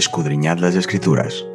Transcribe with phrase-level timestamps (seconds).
[0.00, 1.46] escudriñad las escrituras,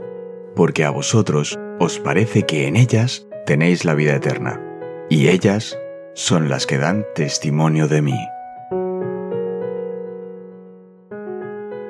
[0.56, 4.62] porque a vosotros os parece que en ellas tenéis la vida eterna,
[5.10, 5.78] y ellas
[6.14, 8.20] son las que dan testimonio de mí.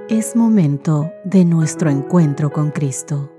[0.07, 3.31] Es momento de nuestro encuentro con Cristo.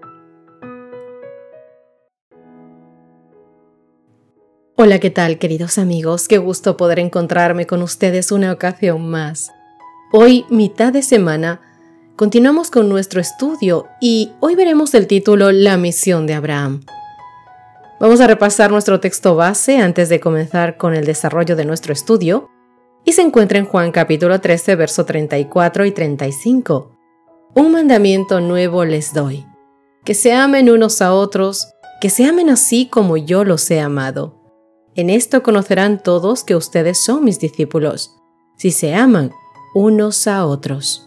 [4.77, 6.29] Hola, ¿qué tal queridos amigos?
[6.29, 9.51] Qué gusto poder encontrarme con ustedes una ocasión más.
[10.13, 11.63] Hoy, mitad de semana,
[12.17, 16.81] continuamos con nuestro estudio y hoy veremos el título La misión de Abraham.
[18.01, 22.49] Vamos a repasar nuestro texto base antes de comenzar con el desarrollo de nuestro estudio
[23.05, 26.97] y se encuentra en Juan capítulo 13, verso 34 y 35.
[27.55, 29.45] Un mandamiento nuevo les doy,
[30.03, 31.69] que se amen unos a otros,
[32.01, 34.41] que se amen así como yo los he amado.
[34.95, 38.17] En esto conocerán todos que ustedes son mis discípulos,
[38.57, 39.33] si se aman
[39.75, 41.06] unos a otros.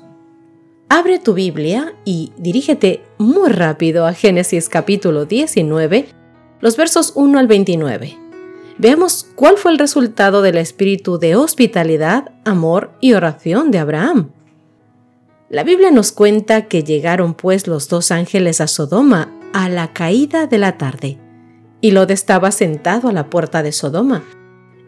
[0.92, 6.08] Abre tu Biblia y dirígete muy rápido a Génesis capítulo 19,
[6.62, 8.18] los versos 1 al 29.
[8.80, 14.32] Veamos cuál fue el resultado del espíritu de hospitalidad, amor y oración de Abraham.
[15.50, 20.48] La Biblia nos cuenta que llegaron pues los dos ángeles a Sodoma a la caída
[20.48, 21.20] de la tarde
[21.82, 24.24] y Lot estaba sentado a la puerta de Sodoma.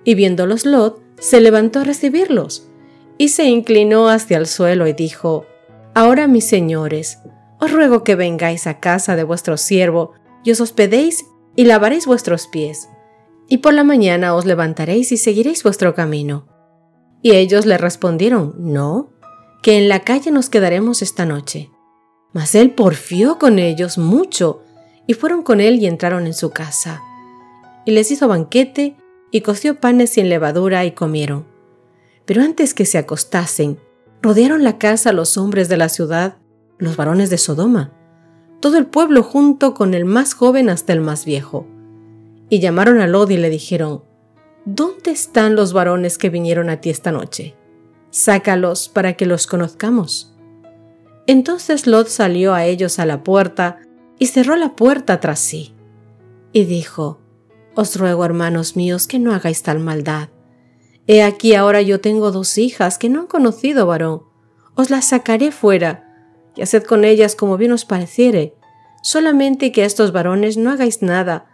[0.04, 2.68] Y viéndolos Lot, se levantó a recibirlos,
[3.18, 5.46] y se inclinó hacia el suelo y dijo,
[5.94, 7.20] Ahora mis señores,
[7.60, 11.26] os ruego que vengáis a casa de vuestro siervo, y os hospedéis
[11.56, 12.90] y lavaréis vuestros pies,
[13.50, 16.48] y por la mañana os levantaréis y seguiréis vuestro camino.
[17.22, 19.12] Y ellos le respondieron, No,
[19.62, 21.70] que en la calle nos quedaremos esta noche.
[22.34, 24.64] Mas él porfió con ellos mucho,
[25.06, 27.02] y fueron con él y entraron en su casa.
[27.86, 28.96] Y les hizo banquete
[29.30, 31.46] y coció panes sin levadura y comieron.
[32.26, 33.78] Pero antes que se acostasen,
[34.22, 36.38] rodearon la casa los hombres de la ciudad,
[36.78, 37.94] los varones de Sodoma,
[38.60, 41.66] todo el pueblo junto con el más joven hasta el más viejo.
[42.50, 44.04] Y llamaron a Lod y le dijeron,
[44.66, 47.56] ¿Dónde están los varones que vinieron a ti esta noche?
[48.12, 50.36] Sácalos para que los conozcamos.
[51.26, 53.80] Entonces Lot salió a ellos a la puerta
[54.20, 55.74] y cerró la puerta tras sí.
[56.54, 57.20] Y dijo,
[57.74, 60.30] Os ruego, hermanos míos, que no hagáis tal maldad.
[61.12, 64.24] He aquí ahora yo tengo dos hijas que no han conocido varón.
[64.76, 66.08] Os las sacaré fuera,
[66.56, 68.56] y haced con ellas como bien os pareciere,
[69.04, 71.50] solamente que a estos varones no hagáis nada,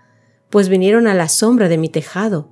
[0.52, 2.52] pues vinieron a la sombra de mi tejado.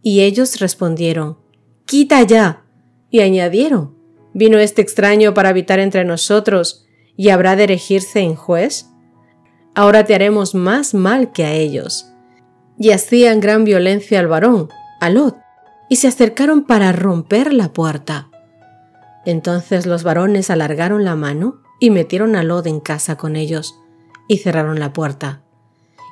[0.00, 1.36] Y ellos respondieron,
[1.84, 2.64] Quita ya.
[3.10, 3.94] Y añadieron,
[4.32, 6.86] ¿vino este extraño para habitar entre nosotros,
[7.18, 8.86] y habrá de erigirse en juez?
[9.74, 12.10] ahora te haremos más mal que a ellos.
[12.78, 14.70] Y hacían gran violencia al varón,
[15.02, 15.36] a Lot,
[15.88, 18.28] y se acercaron para romper la puerta.
[19.24, 23.78] Entonces los varones alargaron la mano y metieron a Lot en casa con ellos,
[24.28, 25.42] y cerraron la puerta.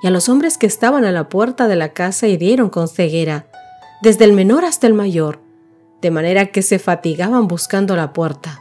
[0.02, 3.46] Y a los hombres que estaban a la puerta de la casa hirieron con ceguera,
[4.02, 5.40] desde el menor hasta el mayor,
[6.02, 8.60] de manera que se fatigaban buscando la puerta.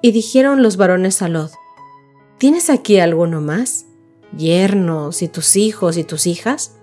[0.00, 1.52] Y dijeron los varones a Lot,
[2.38, 3.86] ¿Tienes aquí alguno más?
[4.36, 6.76] yernos y tus hijos y tus hijas,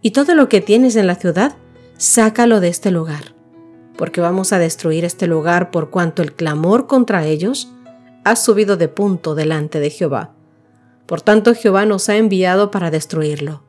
[0.00, 1.56] y todo lo que tienes en la ciudad,
[2.02, 3.36] sácalo de este lugar,
[3.96, 7.72] porque vamos a destruir este lugar por cuanto el clamor contra ellos
[8.24, 10.34] ha subido de punto delante de Jehová.
[11.06, 13.62] Por tanto Jehová nos ha enviado para destruirlo.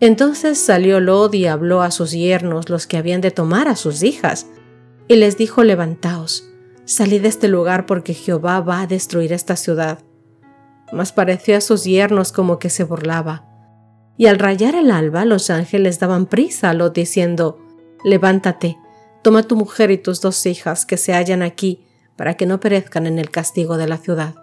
[0.00, 4.02] Entonces salió Lod y habló a sus yernos los que habían de tomar a sus
[4.02, 4.46] hijas,
[5.06, 6.48] y les dijo, levantaos,
[6.84, 10.00] salid de este lugar porque Jehová va a destruir esta ciudad
[10.92, 13.46] mas pareció a sus yernos como que se burlaba.
[14.20, 17.58] Y al rayar el alba los ángeles daban prisa a Lot diciendo,
[18.04, 18.76] Levántate,
[19.22, 21.86] toma tu mujer y tus dos hijas que se hallan aquí,
[22.16, 24.34] para que no perezcan en el castigo de la ciudad.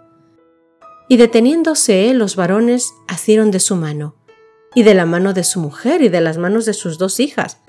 [1.08, 4.16] Y deteniéndose los varones asieron de su mano,
[4.74, 7.60] y de la mano de su mujer y de las manos de sus dos hijas,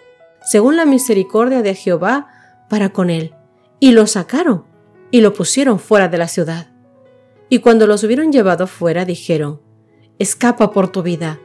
[0.41, 2.27] según la misericordia de Jehová
[2.71, 3.35] para con él,
[3.79, 4.65] y lo sacaron,
[5.11, 6.71] y lo pusieron fuera de la ciudad.
[7.49, 9.61] Y cuando los hubieron llevado fuera, dijeron,
[10.17, 11.39] Escapa por tu vida,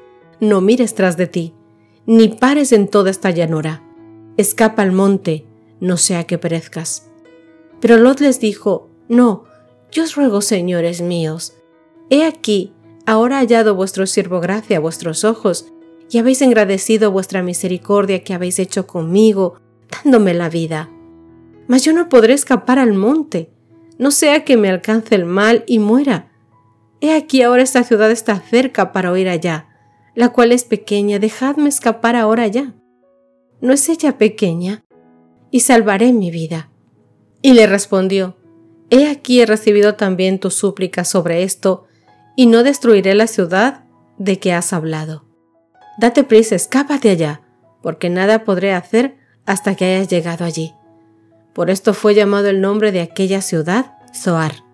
[0.49, 1.55] no mires tras de ti,
[2.07, 3.83] ni pares en toda esta llanura.
[4.37, 5.47] Escapa al monte,
[5.81, 7.11] no sea que perezcas.
[7.81, 9.45] Pero Lot les dijo, No,
[9.91, 11.55] yo os ruego, señores míos,
[12.11, 12.73] he aquí,
[13.07, 15.73] ahora hallado vuestro siervo gracia a vuestros ojos,
[16.11, 19.61] y habéis engrandecido vuestra misericordia que habéis hecho conmigo,
[19.91, 20.91] dándome la vida.
[21.67, 23.51] Mas yo no podré escapar al monte,
[23.99, 26.31] no sea que me alcance el mal y muera.
[27.01, 29.69] He aquí ahora esta ciudad está cerca para oír allá,
[30.15, 32.75] la cual es pequeña, dejadme escapar ahora ya.
[33.61, 34.85] ¿No es ella pequeña?
[35.51, 36.71] Y salvaré mi vida.
[37.43, 38.37] Y le respondió,
[38.91, 41.87] He aquí he recibido también tu súplica sobre esto,
[42.37, 43.85] y no destruiré la ciudad
[44.19, 45.25] de que has hablado.
[45.99, 47.43] Date prisa, escápate allá,
[47.83, 49.17] porque nada podré hacer
[49.47, 50.75] hasta que hayas llegado allí.
[51.53, 54.65] Por esto fue llamado el nombre de aquella ciudad Zoar.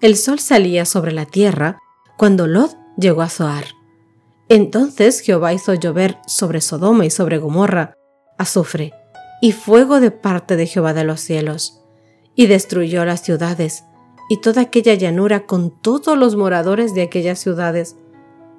[0.00, 1.78] El sol salía sobre la tierra
[2.16, 3.75] cuando Lot llegó a Zoar.
[4.48, 7.94] Entonces Jehová hizo llover sobre Sodoma y sobre Gomorra
[8.38, 8.92] azufre
[9.40, 11.82] y fuego de parte de Jehová de los cielos,
[12.34, 13.84] y destruyó las ciudades
[14.28, 17.96] y toda aquella llanura con todos los moradores de aquellas ciudades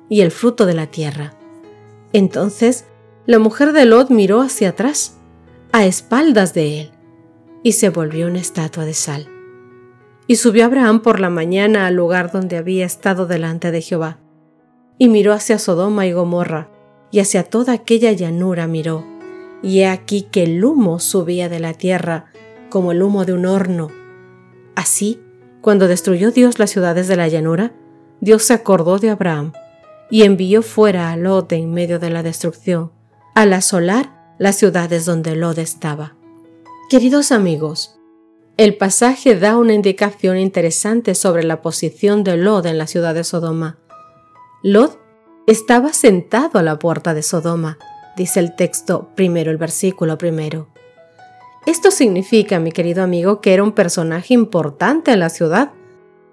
[0.10, 1.34] y el fruto de la tierra.
[2.14, 2.86] Entonces
[3.26, 5.18] la mujer de Lot miró hacia atrás,
[5.74, 6.92] a espaldas de él,
[7.62, 9.28] y se volvió una estatua de sal.
[10.28, 14.20] Y subió Abraham por la mañana al lugar donde había estado delante de Jehová,
[14.98, 16.70] y miró hacia Sodoma y Gomorra,
[17.12, 19.06] y hacia toda aquella llanura miró,
[19.62, 22.26] y he aquí que el humo subía de la tierra
[22.70, 23.90] como el humo de un horno.
[24.76, 25.22] Así,
[25.62, 27.74] cuando destruyó Dios las ciudades de la llanura,
[28.22, 29.54] Dios se acordó de Abraham
[30.10, 32.92] y envió fuera a Lot en medio de la destrucción,
[33.36, 36.16] al asolar las ciudades donde Lot estaba.
[36.90, 38.00] Queridos amigos,
[38.58, 43.24] el pasaje da una indicación interesante sobre la posición de Lot en la ciudad de
[43.24, 43.78] Sodoma.
[44.64, 45.00] Lot
[45.46, 47.78] estaba sentado a la puerta de Sodoma,
[48.16, 50.68] dice el texto primero, el versículo primero.
[51.68, 55.74] Esto significa, mi querido amigo, que era un personaje importante en la ciudad,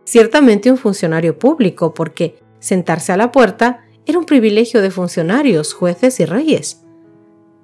[0.05, 6.19] ciertamente un funcionario público, porque sentarse a la puerta era un privilegio de funcionarios, jueces
[6.21, 6.83] y reyes.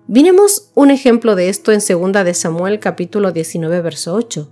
[0.08, 4.50] Vinemos un ejemplo de esto en 2 de Samuel capítulo 19 verso 8.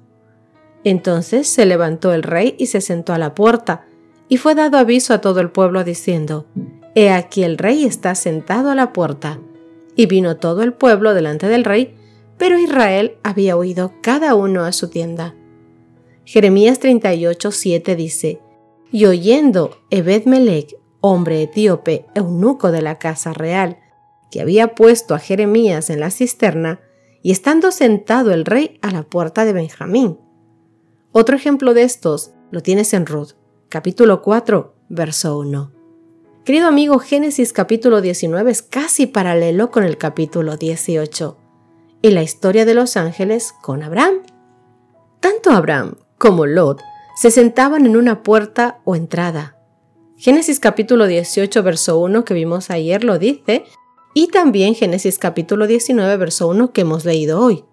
[0.85, 3.88] Entonces se levantó el rey y se sentó a la puerta,
[4.29, 6.47] y fue dado aviso a todo el pueblo diciendo,
[6.95, 9.39] He aquí el rey está sentado a la puerta.
[9.95, 11.97] Y vino todo el pueblo delante del rey,
[12.37, 15.35] pero Israel había huido cada uno a su tienda.
[16.25, 18.41] Jeremías 38, 7 dice,
[18.93, 23.79] Y oyendo Ebed-Melech, hombre etíope, eunuco de la casa real,
[24.31, 26.81] que había puesto a Jeremías en la cisterna,
[27.23, 30.19] y estando sentado el rey a la puerta de Benjamín.
[31.13, 33.38] Otro ejemplo de estos lo tienes en Ruth,
[33.69, 35.73] capítulo 4, verso 1.
[36.45, 41.37] Querido amigo, Génesis capítulo 19 es casi paralelo con el capítulo 18
[42.01, 44.23] y la historia de los ángeles con Abraham.
[45.21, 46.81] Tanto Abraham como Lot
[47.21, 49.59] se sentaban en una puerta o entrada.
[50.17, 53.65] Génesis capítulo 18 verso 1 que vimos ayer lo dice
[54.15, 57.67] y también Génesis capítulo 19 verso 1 que hemos leído hoy.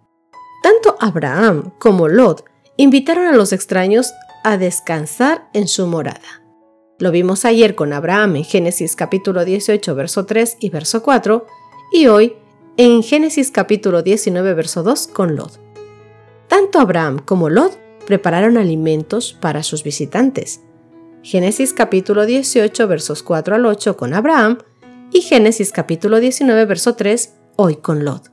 [0.62, 2.44] Tanto Abraham como Lot
[2.76, 4.12] invitaron a los extraños
[4.46, 6.44] a descansar en su morada.
[7.00, 11.48] Lo vimos ayer con Abraham en Génesis capítulo 18, verso 3 y verso 4,
[11.92, 12.36] y hoy
[12.78, 15.60] en Génesis capítulo 19, verso 2 con Lot.
[16.48, 17.76] Tanto Abraham como Lot
[18.06, 20.62] prepararon alimentos para sus visitantes.
[21.24, 24.60] Génesis capítulo 18, versos 4 al 8 con Abraham
[25.12, 28.32] y Génesis capítulo 19, verso 3 hoy con Lot.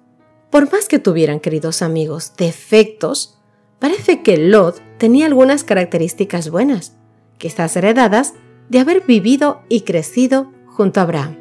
[0.50, 3.41] Por más que tuvieran, queridos amigos, defectos,
[3.82, 6.94] parece que Lot tenía algunas características buenas,
[7.36, 8.32] quizás heredadas
[8.68, 11.36] de haber vivido y crecido junto a Abraham.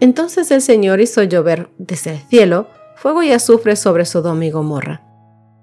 [0.00, 2.66] Entonces el Señor hizo llover desde el cielo
[2.96, 5.02] fuego y azufre sobre Sodoma y Gomorra,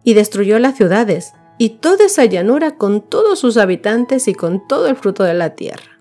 [0.05, 4.87] y destruyó las ciudades y toda esa llanura con todos sus habitantes y con todo
[4.87, 5.99] el fruto de la tierra.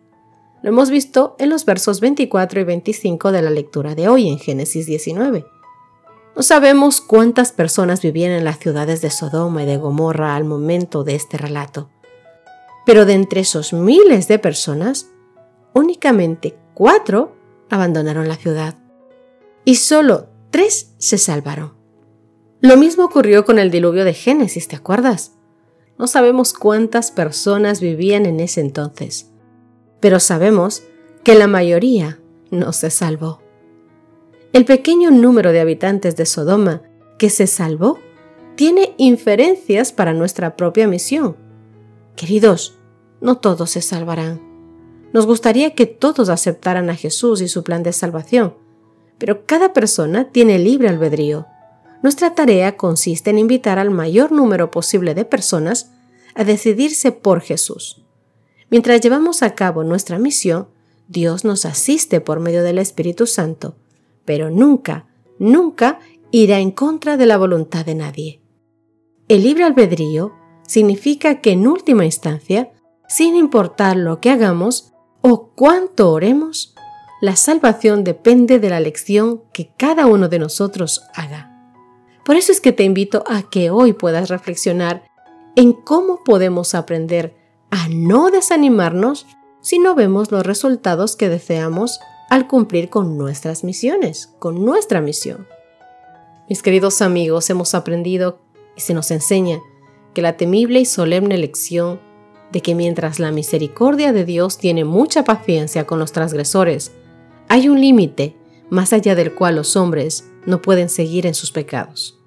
[0.62, 4.38] Lo hemos visto en los versos 24 y 25 de la lectura de hoy en
[4.38, 5.44] Génesis 19.
[6.38, 11.02] No sabemos cuántas personas vivían en las ciudades de Sodoma y de Gomorra al momento
[11.02, 11.90] de este relato.
[12.86, 15.10] Pero de entre esos miles de personas,
[15.74, 17.36] únicamente cuatro
[17.70, 18.76] abandonaron la ciudad
[19.64, 21.74] y solo tres se salvaron.
[22.60, 25.32] Lo mismo ocurrió con el diluvio de Génesis, ¿te acuerdas?
[25.98, 29.32] No sabemos cuántas personas vivían en ese entonces,
[29.98, 30.84] pero sabemos
[31.24, 32.20] que la mayoría
[32.52, 33.47] no se salvó.
[34.54, 36.82] El pequeño número de habitantes de Sodoma
[37.18, 37.98] que se salvó
[38.56, 41.36] tiene inferencias para nuestra propia misión.
[42.16, 42.78] Queridos,
[43.20, 44.40] no todos se salvarán.
[45.12, 48.54] Nos gustaría que todos aceptaran a Jesús y su plan de salvación,
[49.18, 51.46] pero cada persona tiene libre albedrío.
[52.02, 55.90] Nuestra tarea consiste en invitar al mayor número posible de personas
[56.34, 58.02] a decidirse por Jesús.
[58.70, 60.68] Mientras llevamos a cabo nuestra misión,
[61.06, 63.76] Dios nos asiste por medio del Espíritu Santo,
[64.28, 65.06] pero nunca,
[65.38, 68.42] nunca irá en contra de la voluntad de nadie.
[69.26, 70.34] El libre albedrío
[70.66, 72.72] significa que en última instancia
[73.08, 74.92] sin importar lo que hagamos
[75.22, 76.74] o cuánto oremos,
[77.22, 81.72] la salvación depende de la lección que cada uno de nosotros haga.
[82.26, 85.04] Por eso es que te invito a que hoy puedas reflexionar
[85.56, 87.34] en cómo podemos aprender
[87.70, 89.26] a no desanimarnos
[89.62, 95.46] si no vemos los resultados que deseamos al cumplir con nuestras misiones, con nuestra misión.
[96.48, 98.40] Mis queridos amigos, hemos aprendido
[98.76, 99.60] y se nos enseña
[100.14, 102.00] que la temible y solemne lección
[102.52, 106.92] de que mientras la misericordia de Dios tiene mucha paciencia con los transgresores,
[107.48, 108.36] hay un límite
[108.70, 112.18] más allá del cual los hombres no pueden seguir en sus pecados.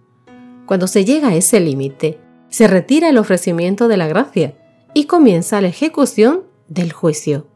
[0.65, 4.57] Cuando se llega a ese límite, se retira el ofrecimiento de la gracia
[4.93, 7.47] y comienza la ejecución del juicio.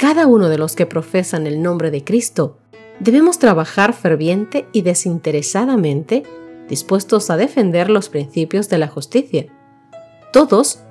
[0.00, 2.56] Cada uno de los que profesan el nombre de Cristo
[3.00, 6.22] debemos trabajar ferviente y desinteresadamente,
[6.70, 9.52] dispuestos a defender los principios de la justicia.
[10.32, 10.84] Todos,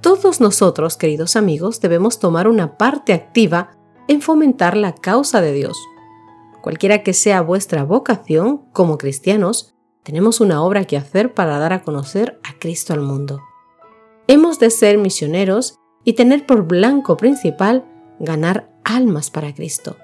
[0.00, 3.76] todos nosotros, queridos amigos, debemos tomar una parte activa
[4.08, 5.78] en fomentar la causa de Dios.
[6.62, 11.82] Cualquiera que sea vuestra vocación como cristianos, tenemos una obra que hacer para dar a
[11.82, 13.42] conocer a Cristo al mundo.
[14.26, 19.96] Hemos de ser misioneros y tener por blanco principal ganar almas para Cristo.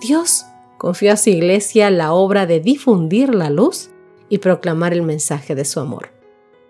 [0.00, 0.44] Dios
[0.78, 3.90] confió a su iglesia la obra de difundir la luz
[4.28, 6.10] y proclamar el mensaje de su amor.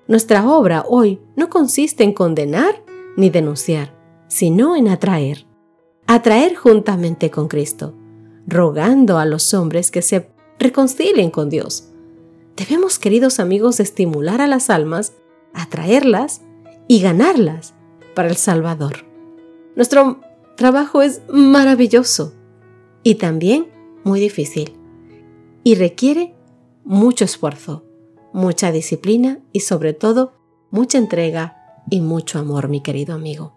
[0.08, 2.82] Nuestra obra hoy no consiste en condenar
[3.16, 3.94] ni denunciar,
[4.26, 5.46] sino en atraer.
[6.06, 7.94] Atraer juntamente con Cristo,
[8.46, 10.28] rogando a los hombres que se
[10.58, 11.90] reconcilien con Dios.
[12.56, 15.12] Debemos, queridos amigos, estimular a las almas,
[15.54, 16.42] atraerlas
[16.88, 17.74] y ganarlas
[18.14, 19.04] para el Salvador.
[19.76, 20.20] Nuestro
[20.56, 22.34] trabajo es maravilloso
[23.02, 23.68] y también
[24.04, 24.76] muy difícil
[25.62, 26.34] y requiere
[26.84, 27.84] mucho esfuerzo,
[28.32, 30.34] mucha disciplina y sobre todo
[30.70, 31.56] mucha entrega
[31.90, 33.54] y mucho amor, mi querido amigo.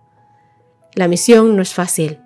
[0.96, 2.20] La misión no es fácil,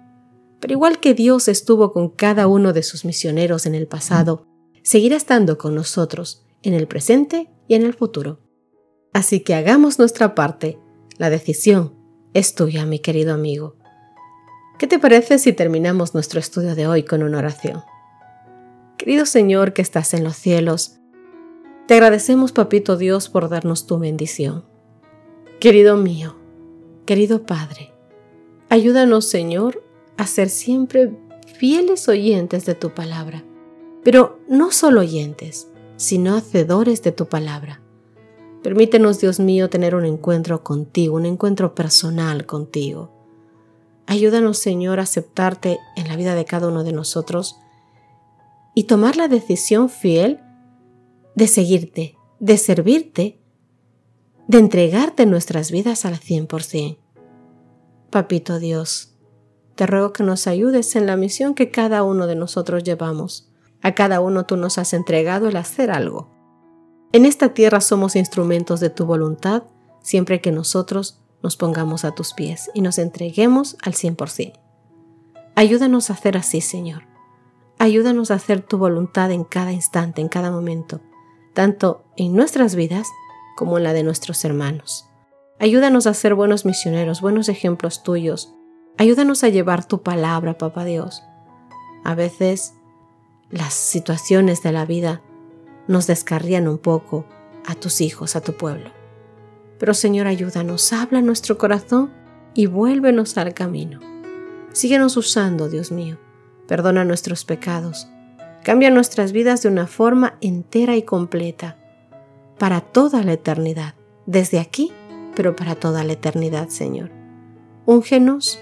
[0.60, 4.46] pero igual que Dios estuvo con cada uno de sus misioneros en el pasado,
[4.84, 8.40] seguirá estando con nosotros en el presente y en el futuro.
[9.14, 10.80] Así que hagamos nuestra parte.
[11.18, 11.96] La decisión
[12.34, 13.76] es tuya, mi querido amigo.
[14.78, 17.82] ¿Qué te parece si terminamos nuestro estudio de hoy con una oración?
[19.00, 21.00] Querido Señor que estás en los cielos,
[21.88, 24.66] te agradecemos, Papito Dios, por darnos tu bendición.
[25.60, 26.36] Querido mío,
[27.08, 27.92] querido Padre,
[28.70, 29.84] ayúdanos, Señor,
[30.16, 31.12] a ser siempre
[31.58, 33.44] fieles oyentes de tu palabra,
[34.04, 37.82] pero no solo oyentes, sino hacedores de tu palabra.
[38.62, 43.17] Permítenos, Dios mío, tener un encuentro contigo, un encuentro personal contigo
[44.08, 47.60] Ayúdanos, Señor, a aceptarte en la vida de cada uno de nosotros
[48.74, 50.40] y tomar la decisión fiel
[51.36, 53.42] de seguirte, de servirte,
[54.48, 56.98] de entregarte nuestras vidas al 100%.
[58.10, 59.14] Papito Dios,
[59.76, 63.52] te ruego que nos ayudes en la misión que cada uno de nosotros llevamos.
[63.82, 66.30] A cada uno tú nos has entregado el hacer algo.
[67.12, 69.64] En esta tierra somos instrumentos de tu voluntad
[70.02, 74.54] siempre que nosotros nos pongamos a tus pies y nos entreguemos al 100%.
[75.56, 77.04] Ayúdanos a hacer así, Señor.
[77.80, 81.02] Ayúdanos a hacer tu voluntad en cada instante, en cada momento,
[81.54, 83.08] tanto en nuestras vidas
[83.56, 85.08] como en la de nuestros hermanos.
[85.60, 88.54] Ayúdanos a ser buenos misioneros, buenos ejemplos tuyos.
[88.98, 91.24] Ayúdanos a llevar tu palabra, Papá Dios.
[92.04, 92.74] A veces
[93.50, 95.22] las situaciones de la vida
[95.88, 97.26] nos descarrían un poco
[97.66, 98.92] a tus hijos, a tu pueblo.
[99.80, 102.12] Pero Señor, ayúdanos, habla nuestro corazón
[102.54, 104.00] y vuélvenos al camino.
[104.72, 106.18] Síguenos usando, Dios mío.
[106.68, 108.08] Perdona nuestros pecados.
[108.64, 111.78] Cambia nuestras vidas de una forma entera y completa,
[112.58, 113.94] para toda la eternidad,
[114.26, 114.92] desde aquí,
[115.36, 117.12] pero para toda la eternidad, Señor.
[117.86, 118.60] Úngenos,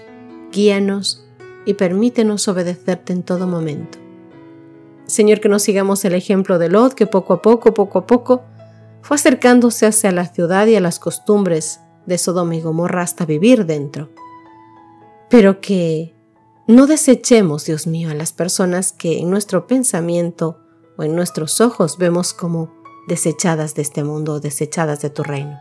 [0.52, 1.26] guíanos
[1.64, 3.98] y permítenos obedecerte en todo momento.
[5.06, 8.44] Señor, que nos sigamos el ejemplo de Lot, que poco a poco, poco a poco,
[9.06, 13.64] fue acercándose hacia la ciudad y a las costumbres de Sodoma y Gomorra hasta vivir
[13.64, 14.10] dentro.
[15.30, 16.12] Pero que
[16.66, 20.58] no desechemos, Dios mío, a las personas que en nuestro pensamiento
[20.98, 22.74] o en nuestros ojos vemos como
[23.06, 25.56] desechadas de este mundo o desechadas de tu reino,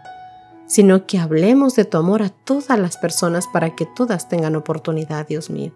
[0.66, 5.28] sino que hablemos de tu amor a todas las personas para que todas tengan oportunidad,
[5.28, 5.72] Dios mío.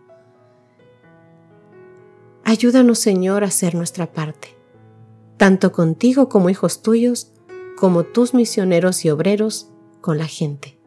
[2.44, 4.58] Ayúdanos, Señor, a hacer nuestra parte,
[5.38, 7.32] tanto contigo como hijos tuyos,
[7.80, 9.70] como tus misioneros y obreros
[10.02, 10.78] con la gente,